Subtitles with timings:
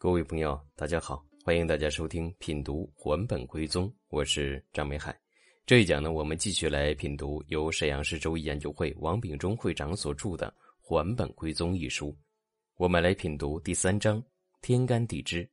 [0.00, 5.12] 各位朋友，大家好，欢迎大家收听品读还本归宗，我是张美海。
[5.66, 12.16] 这一讲呢，我们继续来品读由沈阳市周易研究会王秉忠会长所著的《还本归宗》一书。
[12.76, 14.22] 我们来品读第三章
[14.62, 15.46] 天干地支。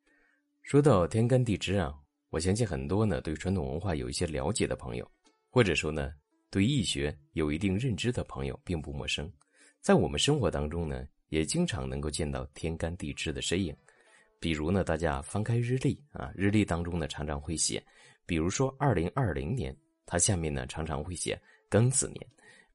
[0.61, 1.91] 说到天干地支啊，
[2.29, 5.09] 我相信很多呢对传统文化有一些了解的朋友，
[5.49, 6.13] 或者说呢
[6.51, 9.27] 对易学有一定认知的朋友，并不陌生。
[9.81, 13.75] 在我们生活当中呢，也经常能够见到天干地支的身影。
[14.39, 17.83] 比如呢，大家翻开日历啊，日历当中呢常常会写，
[18.25, 19.75] 比如说二零二零年，
[20.05, 21.39] 它下面呢常常会写
[21.69, 22.19] 庚子年；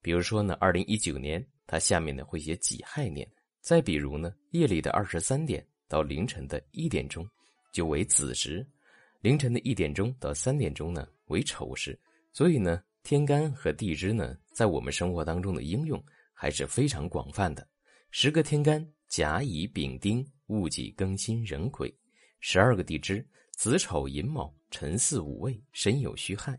[0.02, 3.26] 比如说呢二零一九年，它下面呢会写己亥年；
[3.60, 7.28] 再比如呢夜里的二十三点到凌晨的一点钟
[7.72, 8.66] 就为子时，
[9.20, 11.98] 凌晨的一点钟到三点钟呢为丑时。
[12.32, 16.02] 所以呢，天干和地支呢在我们生活当中的应用。
[16.42, 17.68] 还是非常广泛的。
[18.10, 21.88] 十个天干：甲乙丙丁戊己庚辛壬癸；
[22.40, 26.58] 十二个地支：子丑寅卯辰巳午未申酉戌亥。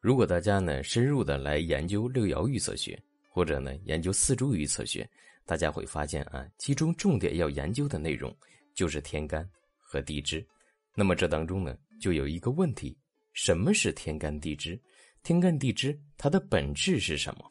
[0.00, 5.08] 如果大家呢深入的来研究六爻预测学，或者呢研究四柱预测学，
[5.44, 8.34] 大家会发现啊，其中重点要研究的内容
[8.74, 10.46] 就是天干和地支。
[10.94, 12.96] 那么这当中呢，就有一个问题：
[13.32, 14.80] 什么是天干地支？
[15.22, 17.50] 天干地支它的本质是什么？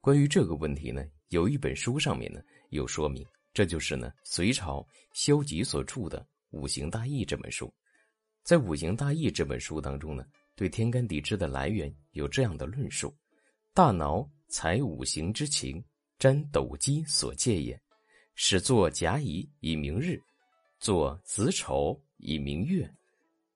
[0.00, 7.72] 关于这个问题呢，有一本书上面呢有说明，这就是呢隋朝萧吉所著的《五行大义》这本书。
[8.42, 13.16] 在《五行大义》这本书当中呢，对天干地支的来源有这样的论述：
[13.72, 15.82] 大脑采五行之情，
[16.18, 17.80] 占斗鸡所借也，
[18.34, 20.20] 始作甲乙以明日，
[20.80, 22.92] 作子丑以明月。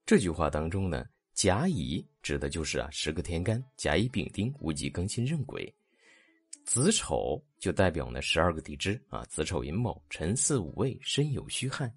[0.06, 5.74] 这句话当中呢，甲乙指的就是啊十个天干：甲乙丙丁戊己庚辛壬癸。
[6.68, 11.90] 子丑就代表呢十二个地支啊，子丑寅卯辰巳午未申酉戌亥。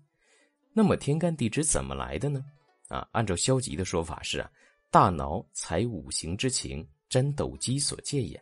[0.72, 2.42] 那么天干地支怎么来的呢？
[2.88, 4.50] 啊，按照消极的说法是啊，
[4.90, 8.42] 大脑采五行之情，占斗鸡所借也。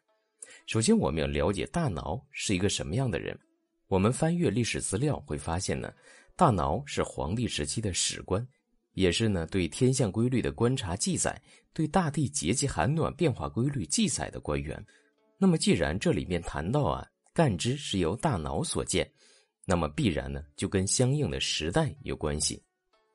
[0.68, 3.36] 首先我们要了解大脑是一个什么样的人。
[3.88, 5.92] 我们翻阅历史资料会发现呢，
[6.36, 8.48] 大脑是黄帝时期的史官，
[8.94, 11.42] 也是呢对天象规律的观察记载，
[11.74, 14.80] 对大地节气寒暖变化规律记载的官员。
[15.42, 19.10] 那么，既然这里面谈到啊，干支是由大脑所建，
[19.64, 22.62] 那么必然呢就跟相应的时代有关系。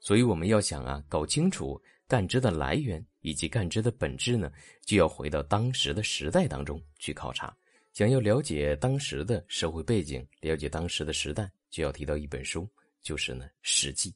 [0.00, 4.50] 所以我们要想啊，搞清楚干支的来源以及干支的本质呢，
[4.86, 7.54] 就要回到当时的时代当中去考察。
[7.92, 12.66] 想要了解当时的社会背景，了解当时的时代，就要提到一本书，
[13.02, 14.10] 就是呢《史记》。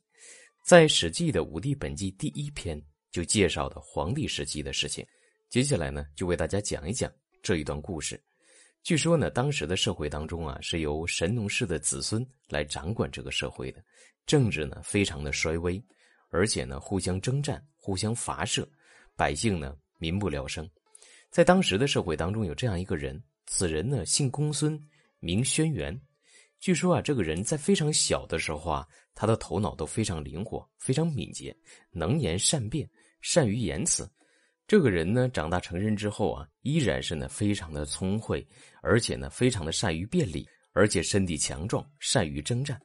[0.64, 2.82] 在《史记》的《五帝本纪》第一篇
[3.12, 5.06] 就介绍的黄帝时期的事情。
[5.50, 7.12] 接下来呢，就为大家讲一讲。
[7.42, 8.20] 这一段故事，
[8.82, 13.82] 据说呢，当时的社会当中啊，是由神农氏的子孙来掌管这个社会的，
[14.26, 15.82] 政治呢非常的衰微，
[16.30, 18.68] 而且呢互相征战、互相伐射，
[19.16, 20.68] 百姓呢民不聊生。
[21.30, 24.80] 在当时的社会当中，有这样一个人，此人呢姓公孙，
[25.20, 25.98] 名轩辕。
[26.58, 31.56] 据说啊，这个人在非常小的时候啊，他的头脑都非常灵活、非常敏捷，
[31.90, 32.88] 能言善辩，
[33.20, 34.10] 善于言辞。
[34.68, 38.46] 这个人呢，长大成人之后啊，依然是呢非常的聪慧，
[38.82, 42.78] 而且呢非常的善于辩理，而且身体强壮，善于征战。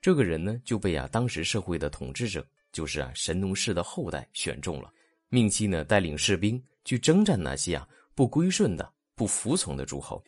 [0.00, 4.90] 这个人呢就被啊当时社会的统治者，就是啊神农氏的后代选中了，
[5.28, 10.24] 命其呢带领士兵去征战那些啊不归顺的、不服从的诸侯。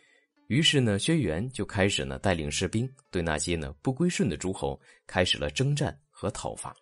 [0.48, 6.76] 于是呢，轩辕就开始呢带领士兵对那些呢不归顺的诸侯开始了征战和讨伐。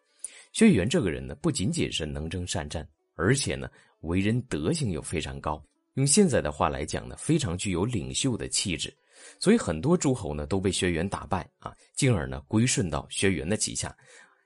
[0.53, 2.85] 轩辕这个人呢，不仅仅是能征善战，
[3.15, 3.71] 而且呢。
[4.01, 5.63] 为人德行又非常高，
[5.95, 8.97] 用现在的话来讲呢，非常具有领袖的气质，
[9.41, 13.97] 所以很多诸侯呢都被轩辕打败啊，进而呢归顺到轩辕的旗下。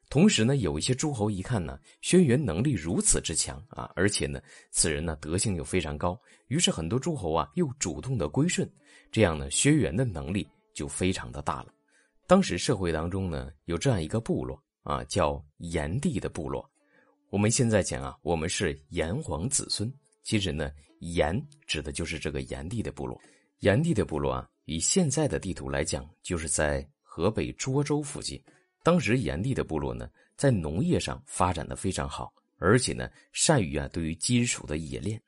[0.09, 6.19] 同时呢，有一些诸侯一看呢，轩辕能力如此之强啊，而且呢，此人呢德行又非常高，
[6.49, 8.71] 于是很多诸侯啊又主动的归顺，
[9.11, 11.73] 这样呢，轩辕的能力就非常的大了。
[12.27, 16.71] 当时社会当中呢，有这样一个部落啊，叫炎帝的部落。
[17.33, 19.91] 我们现在讲啊，我们是炎黄子孙。
[20.23, 21.35] 其实呢，炎
[21.67, 23.19] 指的就是这个炎帝的部落。
[23.61, 28.39] 炎帝的部落啊，以现在的地图来讲，就是在河北涿州附近。
[28.83, 35.19] 当时炎帝的部落呢，在农业上发展的非常好，而且呢，善于啊对于金属的冶炼。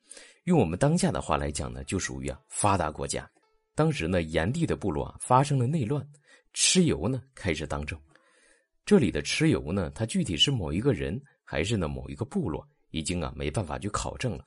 [0.44, 3.26] 用我们当下的话来讲呢，就属于啊发达国家。
[3.74, 6.06] 当时呢，炎帝的部落啊发生了内乱，
[6.52, 7.98] 蚩尤呢开始当政。
[8.84, 11.18] 这里的蚩尤呢，他具体是某一个人。
[11.44, 14.44] 还是呢，某一个部落已经啊没办法去考证了。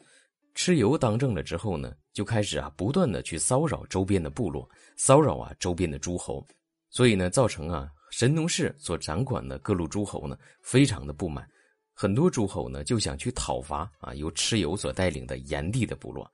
[0.56, 6.46] 蚩尤当政了之后呢，就开始啊不断的去骚扰周边的部落，骚扰啊周边的诸侯，
[6.90, 11.48] 所以呢造成啊神农氏所掌管的各路诸侯呢，非常的不满，
[11.94, 16.28] 很多诸侯呢就想去讨伐啊由蚩尤所带领的炎帝的部落，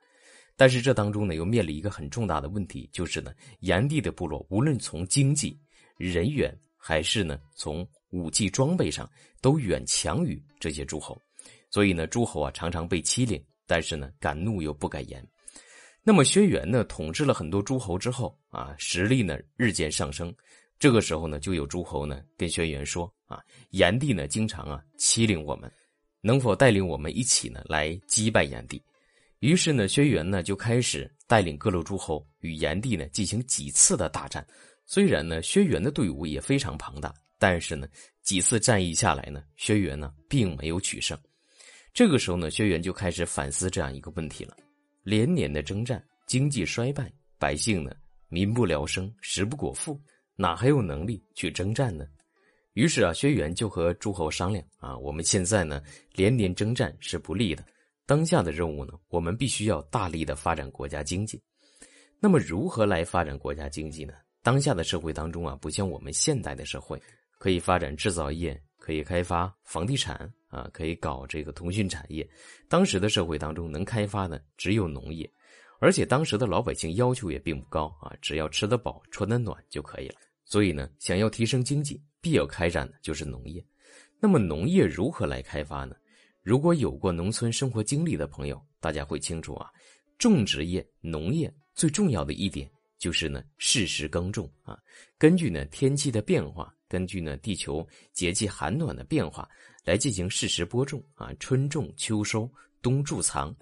[0.56, 3.30] 但是这当中呢又面临一个很重大的问题，就是呢
[3.60, 5.60] 炎帝的部落无论从经济、
[5.98, 11.20] 人员还是呢从武器装备上都远强于这些诸侯，
[11.68, 15.26] 所以呢诸侯啊常常被欺凌，但是呢敢怒又不敢言。
[16.04, 20.32] 那么轩辕呢统治了很多诸侯之后啊，实力呢日渐上升。
[20.78, 23.40] 这个时候呢，就有诸侯呢跟轩辕说啊，
[23.70, 25.70] 炎帝呢经常啊欺凌我们，
[26.20, 28.80] 能否带领我们一起呢来击败炎帝？
[29.40, 34.46] 于是呢，轩辕呢就开始带领各路诸侯与炎帝呢进行几次的大战。
[34.86, 37.86] 虽然呢，轩辕的队伍也非常庞大，但是呢，
[38.22, 41.18] 几次战役下来呢，轩辕呢并没有取胜。
[41.92, 44.56] 这个时候呢，轩辕就开始反思这样一个问题了：
[45.02, 47.92] 连年的征战，经济衰败，百姓呢
[48.28, 50.00] 民不聊生，食不果腹。
[50.36, 52.04] 哪还有能力去征战呢？
[52.72, 55.80] 于是啊，轩辕就和诸侯商量啊，我们现在呢
[56.12, 57.64] 连年征战是不利的，
[58.04, 61.40] 当下的任务呢，我们必须要大力的发展国家经济。
[62.18, 64.14] 那么如何来发展国家经济呢？
[64.42, 67.00] 当下的社会当中啊，不像我们现代的社会，
[67.44, 72.26] 可以发展制造业，可以开发房地产啊，可以搞这个通讯产业。
[72.70, 75.30] 当时的社会当中能开发的只有农业。
[75.78, 80.14] 而且当时的老百姓要求也并不高啊，只要吃得饱、穿得暖就可以了。
[80.46, 83.62] 所以呢，想要提升经济，必要开展的就是农业。
[84.18, 85.94] 那么农业如何来开发呢？
[86.42, 89.68] 如果有过农村生活经历的朋友，大家会清楚啊，
[90.16, 94.78] 种植业、农业最重要的一点就是呢，适时耕种啊，
[95.18, 99.48] 根据呢天气的变化，根据呢地球节气寒暖的变化
[99.84, 102.48] 来进行适时播种啊，春种秋收，
[102.80, 103.52] 冬贮藏。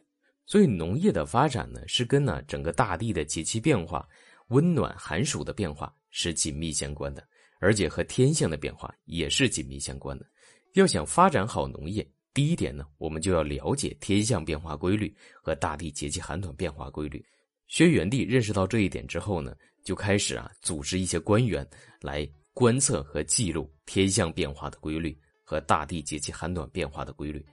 [0.45, 4.07] 所以农业的发展呢，是跟呢整个大地的节气变化、
[4.49, 7.27] 温暖寒暑的变化是紧密相关的，
[7.59, 10.27] 而且和天象的变化也是紧密相关的。
[10.75, 17.25] 要想发展好农业，第一点呢，我们就要了解天象变化规律和大地节气寒暖变化规律。
[17.67, 21.67] 轩辕帝认识到这一点之后呢，就开始啊组织一些官员
[22.03, 27.45] 来观测和记录天象变化的规律和大地节气寒暖变化的规律。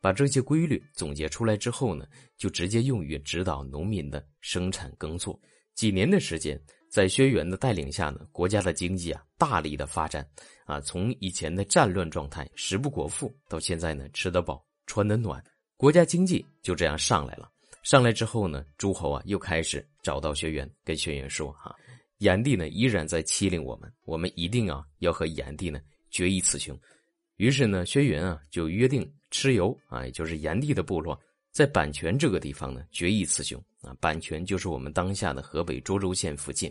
[0.00, 2.06] 把这些规律总结出来之后呢，
[2.38, 5.38] 就直接用于指导农民的生产耕作。
[5.74, 6.58] 几年的时间，
[6.90, 10.26] 在轩辕的带领下呢，国家的经济啊大力的发展
[10.64, 15.42] 啊，从以前的战乱状态、食不果腹，到现在呢吃得饱、穿得暖，
[15.76, 17.50] 国家经济就这样上来了。
[17.82, 21.74] 上来之后呢，诸侯啊又开始找到轩辕，跟轩辕说：“哈，
[22.20, 25.78] 炎帝呢依然在欺凌我们，我们一定啊要和炎帝呢
[26.08, 26.74] 决一雌雄。”
[27.36, 29.06] 于是呢，轩辕啊就约定。
[29.32, 31.16] 蚩尤啊，也就是炎帝的部落，
[31.52, 33.96] 在阪泉这个地方呢，决一雌雄啊。
[34.00, 36.68] 阪泉就是我们当下的河北涿州县附近，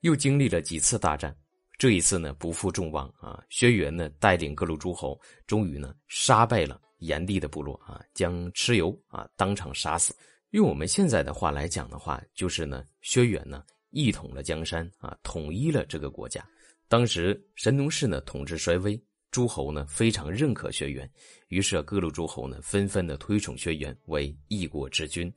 [0.00, 1.32] 又经历了几次大战，
[1.78, 3.40] 这一次呢不负众望啊。
[3.50, 5.16] 轩辕呢带领各路诸侯，
[5.46, 10.12] 终于呢杀败了炎帝的部落啊，将蚩尤啊当场杀死。
[10.50, 13.62] 用我们现在的话来讲的话，就是呢轩辕呢
[13.92, 16.44] 一统了江山啊，统一了这个国家。
[16.88, 19.00] 当时神农氏呢统治衰微。
[19.30, 21.08] 诸侯呢非常认可轩辕，
[21.48, 25.32] 于是各路诸侯呢纷纷的推崇轩辕为一国之君，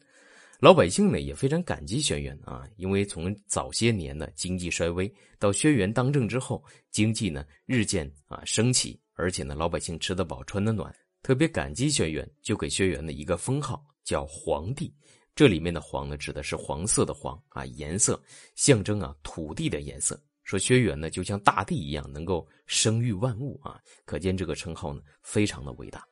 [0.60, 14.94] 老百姓呢也非常感激轩辕啊，因为从早些年呢经济衰微到轩辕当政之后，经济呢日渐啊升起，而且呢老百姓吃得饱穿得暖，特别感激轩辕，就给轩辕的一个封号叫皇帝，
[15.36, 18.18] 这里面的黄呢指的是黄色的黄啊颜色，
[18.56, 20.18] 象征啊土地的颜色。
[20.46, 23.82] 说轩辕呢，就像大地一样，能够生育万物啊！
[24.06, 26.08] 可见这个称号呢，非常的伟大。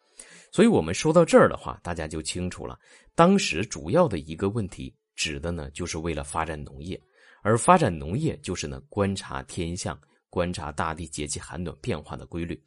[0.51, 2.77] 所以，我们说到这儿的话，大家就清楚了。
[3.13, 6.99] 当时主要的一个问题，指的呢，就是为了发展农业，
[7.43, 9.97] 而发展农业就是呢，观察天象，
[10.31, 12.59] 观察大地节气寒暖变化的规律。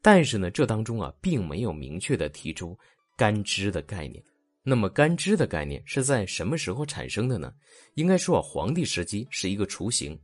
[0.00, 2.78] 但是呢，这当中啊，并没有明确的提出
[3.16, 4.22] 干支的概念。
[4.62, 7.52] 那么，干支的概念是在什么时候产生的呢？
[7.94, 10.18] 应该说啊，黄帝时期是一个雏形。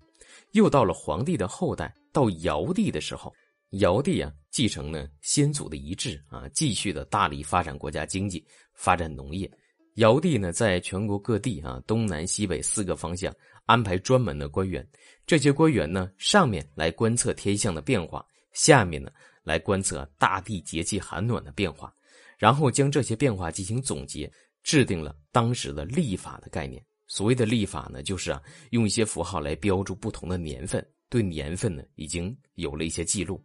[0.53, 3.33] 又到了皇帝的后代，到尧帝的时候，
[3.81, 9.51] 尧帝啊继承了先祖的遗志啊，继续的大力发展国家经济，发展农业。
[9.95, 14.87] 尧帝呢，在全国各地啊，东南西北四个方向安排专门的官员，
[15.27, 19.11] 这些官员呢，上面来观测天象的变化，下面呢
[19.43, 21.95] 来观测大地节气寒暖的变化，
[22.39, 24.31] 然后将这些变化进行总结，
[24.63, 26.85] 制定了当时的历法的概念。
[27.07, 33.43] 所谓的历法呢，就是啊，用一些符号来标注不同的年份，对年份呢已经有了一些记录，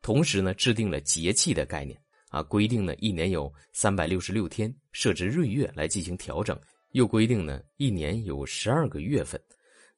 [0.00, 6.58] 同时呢制定了节气的概念啊，规定呢一年有三百六十六天，设置闰月来进行调整，
[6.92, 9.40] 又规定呢一年有十二个月份，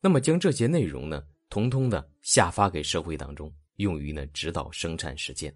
[0.01, 5.55] 那么将这些内容呢，通通的下发给社会当中，用于呢指导生产时间。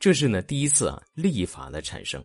[0.00, 2.22] 这是呢第一次啊历法的产生。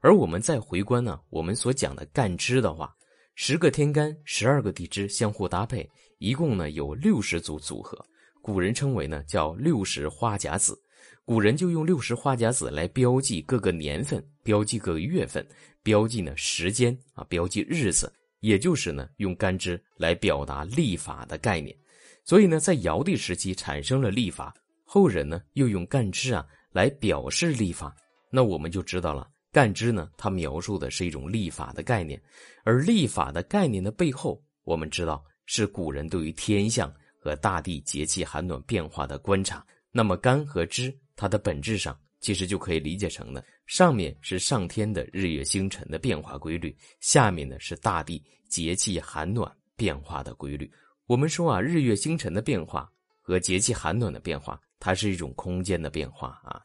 [0.00, 2.92] 而我们再回观呢，我们所讲的干支的话，
[3.36, 8.02] 十个天干，十二个地支相互搭配，一共呢有六十组组合。
[8.40, 10.76] 古人称为呢叫六十花甲子。
[11.24, 15.46] 古人就用六十花甲子来标记各个年份，标记各个月份，
[15.84, 21.76] 标记呢时间啊，标记日子，也就是呢用干支来表达历法的概念。
[22.24, 24.52] 所以呢，在尧帝时期产生了历法，
[24.94, 27.96] 后人呢又用干支啊来表示历法。
[28.30, 29.26] 那我们就知道了。
[29.50, 32.22] 干支呢，它描述的是一种历法的概念，
[32.62, 39.64] 而历法的概念的背后，我们知道是古人对于天象和大地节气寒暖变化的观察。
[39.90, 50.70] 那么干和支，它的本质上其实就可以理解成呢，上面是上天的日月星辰的变化规律，下面呢是大地节气寒暖变化的规律。
[51.06, 56.60] 我们说啊，日月星辰的变化和节气寒暖的变化，它是一种空间的变化啊。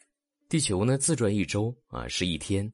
[0.50, 2.68] 地球呢自转一周啊是一天，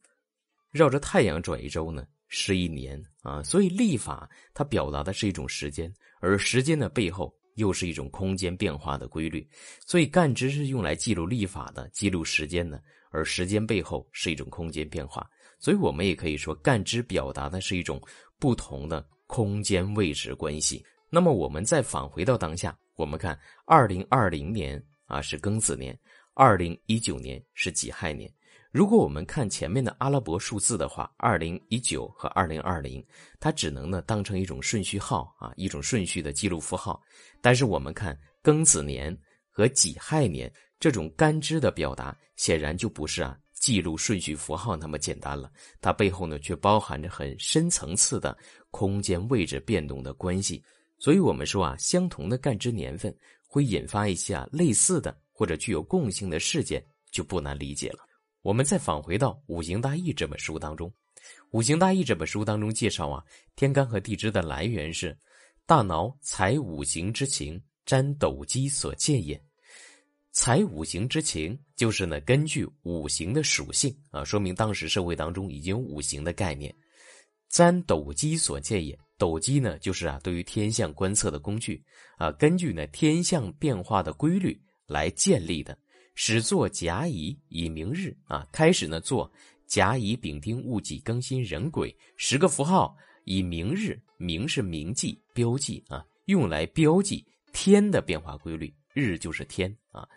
[0.72, 9.46] 绕着太阳转一周呢是一年啊，所以历法它表达的是一种时间，而时间的背后又是一种空间变化的规律。
[9.86, 12.82] 所以干支是用来记录历法的，记录时间的，
[13.12, 15.30] 而时间背后是一种空间变化。
[15.60, 18.02] 所以我们也可以说，干支表达的是一种
[18.40, 20.82] 不同的空间位置关系。
[21.10, 24.82] 那么我们再返回到当下，我们看二零二零年
[25.14, 25.98] 啊是庚子年。
[26.36, 28.28] 二零一九年是己亥年，
[28.72, 33.06] 如果我们看前面的阿拉伯数字的话，二零一九和二零二零，
[33.40, 37.00] 它只能呢当成一种顺序号啊，一种顺序的记录符号。
[37.40, 39.16] 但是我们看庚子年
[39.48, 48.36] 和己亥年这种干支的表达，显然就不是啊记录顺序符号那么简单了，它背后呢却包含着很深层次的
[48.72, 50.64] 空间位置变动的关系。
[50.98, 53.16] 所以我们说啊，相同的干支年份
[53.54, 55.16] 会引发一些类似的。
[55.36, 56.82] 或者具有共性的事件
[57.12, 58.08] 就不难理解了。
[58.44, 60.88] 我们再返回到《五行大义》这本书当中，
[61.50, 65.18] 《五行大义》这本书当中介绍啊，天干和地支的来源是
[65.66, 69.44] 大脑采五行之情，占斗基所见也。
[70.32, 76.74] 采五行之情，就是呢根据五行的属性啊，说明当时社会当中已经有五行的概念。
[77.50, 81.84] 占斗基所见也，斗基呢就是啊对于天象观测的工具
[82.18, 84.60] 啊，根据呢天象变化的规律。
[84.86, 85.76] 来建立的，
[86.14, 89.32] 始作甲乙以明日啊，开始呢做
[89.66, 92.94] 甲乙丙丁戊己庚辛壬癸十个符号
[93.24, 100.08] 以明日，明是明记标记啊，用来标记天的变化规律，日就是天啊。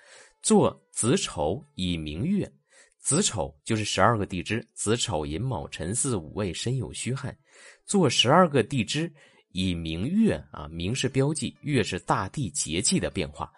[0.43, 2.53] 做子丑以明月，
[2.99, 7.35] 子丑就是十二个地支，子丑寅卯辰巳午未申酉戌亥，
[7.87, 9.11] 做十二个地支
[9.53, 13.51] 以明月啊，明是标记，月是大地节气的变化。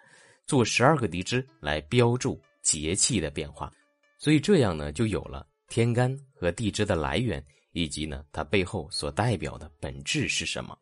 [0.45, 3.71] 做十二个地支来标注节气的变化，
[4.17, 10.75] 所以这样呢，就有了天干和地支的来源，以及呢它背后所代表的本质是什么。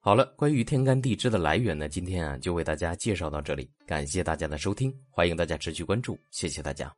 [0.00, 6.92] 好了，关于天干地支的来源呢，今天啊就为大家介绍到这里，感谢大家的收听，欢迎大家持续关注，谢谢大家。